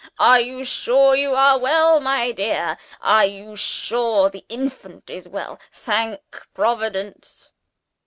[0.17, 2.79] Are you sure you are well, my dear?
[3.01, 5.59] are you sure the infant is well?
[5.71, 7.51] Thank Providence!